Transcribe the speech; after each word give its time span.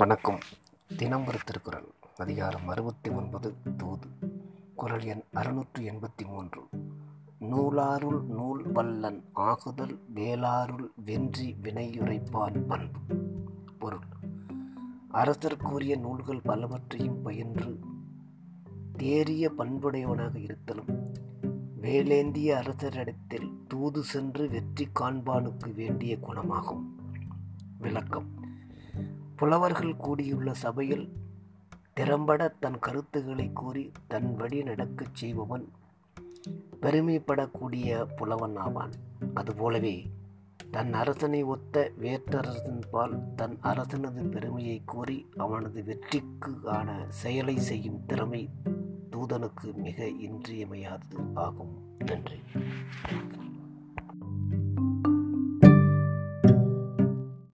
வணக்கம். 0.00 0.38
தினம் 0.96 1.26
ஒரு 1.26 1.38
திருக்குறள் 1.44 1.88
அதிகாரம் 2.16 2.68
அறுபத்தி 2.68 3.10
ஒன்பது 3.10 3.54
தூது. 3.76 4.06
குரல் 4.74 5.02
எண் 5.02 5.22
அறுநூற்று 5.32 5.82
எண்பத்தி 5.82 6.26
மூன்று 6.26 6.60
நூலாருள் 7.40 8.22
நூல் 8.22 8.72
வல்லன் 8.72 9.24
ஆகுதல் 9.32 9.98
வேளாருள் 10.14 10.90
வென்றி 11.04 11.56
வினையுரைப்பான் 11.62 12.66
பண்பு. 12.66 13.00
பொருள். 13.78 14.04
அரசர்க்குரிய 15.12 15.98
நூல்கள் 15.98 16.40
பலவற்றையும் 16.40 17.22
பயின்று 17.22 17.78
தேறிய 18.96 19.50
பண்புடையவனாக 19.58 20.38
இருத்தலும் 20.38 21.14
வேலேந்திய 21.82 22.54
அரசரிடத்தில் 22.54 23.52
தூது 23.68 24.02
சென்று 24.02 24.48
வெற்றி 24.48 24.88
காண்பானுக்கு 25.00 25.74
வேண்டிய 25.74 26.18
குணமாகும். 26.18 27.00
விளக்கம். 27.78 28.39
புலவர்கள் 29.40 29.96
கூடியுள்ள 29.96 30.54
சபையில் 30.54 31.12
திறம்பட 31.92 32.48
தன் 32.48 32.78
கருத்துக்களை 32.78 33.50
கூறி 33.52 33.92
தன் 34.08 34.36
வழி 34.36 34.62
நடக்கச் 34.62 35.14
செய்பவன் 35.14 35.72
பெருமைப்படக்கூடிய 36.82 38.06
புலவன் 38.16 38.56
ஆவான். 38.56 38.90
அதுபோலவே 39.34 40.10
தன் 40.70 40.92
அரசனை 40.92 41.42
ஒத்த 41.42 41.90
வேற்றரசன் 42.00 42.82
பால் 42.90 43.34
தன் 43.34 43.58
அரசனது 43.62 44.24
பெருமையை 44.24 44.82
கூறி 44.86 45.26
அவனது 45.36 45.84
வெற்றிக்கு 45.84 46.58
ஆன 46.64 47.04
செயலை 47.08 47.58
செய்யும் 47.58 48.06
திறமை 48.06 48.50
தூதனுக்கு 49.10 49.74
மிக 49.74 50.04
இன்றியமையாதது 50.04 51.30
ஆகும். 51.34 51.78
நன்றி. 51.98 52.40